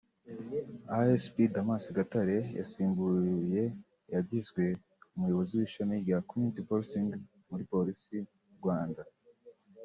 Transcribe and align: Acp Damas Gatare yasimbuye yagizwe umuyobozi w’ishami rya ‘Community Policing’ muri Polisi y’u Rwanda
Acp 0.99 1.35
Damas 1.53 1.85
Gatare 1.97 2.37
yasimbuye 2.59 3.63
yagizwe 4.13 4.63
umuyobozi 5.15 5.51
w’ishami 5.59 5.95
rya 6.03 6.17
‘Community 6.29 6.61
Policing’ 6.69 7.09
muri 7.49 7.63
Polisi 7.71 8.11
y’u 8.47 8.55
Rwanda 8.59 9.03